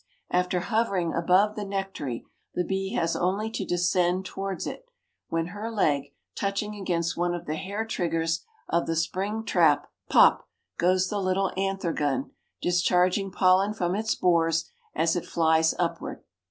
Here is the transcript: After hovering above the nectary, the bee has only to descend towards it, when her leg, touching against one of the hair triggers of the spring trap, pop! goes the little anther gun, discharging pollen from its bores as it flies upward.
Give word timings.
After 0.31 0.61
hovering 0.61 1.13
above 1.13 1.55
the 1.55 1.63
nectary, 1.63 2.25
the 2.55 2.63
bee 2.63 2.93
has 2.95 3.15
only 3.15 3.51
to 3.51 3.63
descend 3.63 4.25
towards 4.25 4.65
it, 4.65 4.83
when 5.27 5.49
her 5.53 5.69
leg, 5.69 6.11
touching 6.33 6.73
against 6.73 7.15
one 7.15 7.35
of 7.35 7.45
the 7.45 7.53
hair 7.53 7.85
triggers 7.85 8.43
of 8.67 8.87
the 8.87 8.95
spring 8.95 9.43
trap, 9.43 9.91
pop! 10.09 10.49
goes 10.79 11.09
the 11.09 11.19
little 11.19 11.51
anther 11.55 11.93
gun, 11.93 12.31
discharging 12.63 13.31
pollen 13.31 13.75
from 13.75 13.93
its 13.93 14.15
bores 14.15 14.71
as 14.95 15.15
it 15.15 15.23
flies 15.23 15.75
upward. 15.77 16.23